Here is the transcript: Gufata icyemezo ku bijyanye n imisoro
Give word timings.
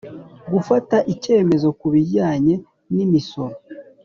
Gufata 0.53 0.95
icyemezo 1.13 1.67
ku 1.79 1.87
bijyanye 1.93 2.55
n 2.95 2.97
imisoro 3.05 3.55